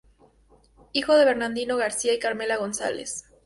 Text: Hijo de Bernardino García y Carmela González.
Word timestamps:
Hijo 0.93 1.13
de 1.15 1.25
Bernardino 1.25 1.77
García 1.77 2.11
y 2.15 2.17
Carmela 2.17 2.57
González. 2.57 3.25